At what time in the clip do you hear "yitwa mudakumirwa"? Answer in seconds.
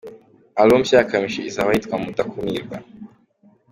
1.73-2.77